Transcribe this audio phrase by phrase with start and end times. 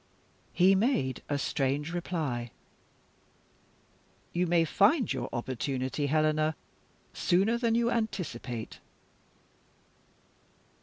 [0.51, 2.49] He made a strange reply:
[4.33, 6.55] "You may find your opportunity, Helena,
[7.13, 8.79] sooner than you anticipate."